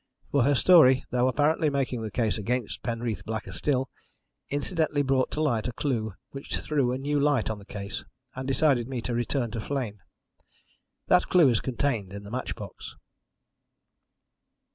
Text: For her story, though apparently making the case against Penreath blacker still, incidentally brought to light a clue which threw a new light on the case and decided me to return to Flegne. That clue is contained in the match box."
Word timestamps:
For 0.31 0.41
her 0.41 0.55
story, 0.55 1.05
though 1.11 1.27
apparently 1.27 1.69
making 1.69 2.01
the 2.01 2.09
case 2.09 2.39
against 2.39 2.81
Penreath 2.81 3.23
blacker 3.23 3.51
still, 3.51 3.87
incidentally 4.49 5.03
brought 5.03 5.29
to 5.33 5.43
light 5.43 5.67
a 5.67 5.73
clue 5.73 6.15
which 6.31 6.57
threw 6.57 6.91
a 6.91 6.97
new 6.97 7.19
light 7.19 7.51
on 7.51 7.59
the 7.59 7.65
case 7.67 8.03
and 8.33 8.47
decided 8.47 8.87
me 8.87 9.03
to 9.03 9.13
return 9.13 9.51
to 9.51 9.59
Flegne. 9.61 9.99
That 11.05 11.29
clue 11.29 11.49
is 11.49 11.59
contained 11.59 12.13
in 12.13 12.23
the 12.23 12.31
match 12.31 12.55
box." 12.55 12.95